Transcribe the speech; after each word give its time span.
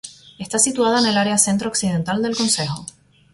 Está 0.39 0.57
situada 0.57 0.97
en 0.99 1.05
el 1.05 1.15
área 1.19 1.37
centro 1.37 1.69
occidental 1.69 2.23
del 2.23 2.35
concejo. 2.35 2.87